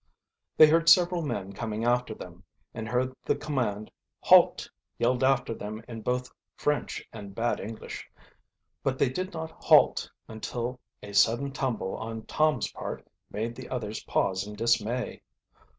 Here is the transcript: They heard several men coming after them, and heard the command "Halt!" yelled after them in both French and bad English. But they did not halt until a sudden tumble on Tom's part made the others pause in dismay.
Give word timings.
They 0.57 0.65
heard 0.65 0.89
several 0.89 1.21
men 1.21 1.53
coming 1.53 1.85
after 1.85 2.15
them, 2.15 2.43
and 2.73 2.87
heard 2.87 3.13
the 3.23 3.35
command 3.35 3.91
"Halt!" 4.21 4.67
yelled 4.97 5.23
after 5.23 5.53
them 5.53 5.83
in 5.87 6.01
both 6.01 6.31
French 6.55 7.07
and 7.13 7.35
bad 7.35 7.59
English. 7.59 8.09
But 8.81 8.97
they 8.97 9.09
did 9.09 9.31
not 9.31 9.51
halt 9.51 10.09
until 10.27 10.79
a 11.03 11.13
sudden 11.13 11.51
tumble 11.51 11.95
on 11.97 12.23
Tom's 12.25 12.71
part 12.71 13.05
made 13.29 13.53
the 13.53 13.69
others 13.69 14.03
pause 14.05 14.47
in 14.47 14.55
dismay. 14.55 15.21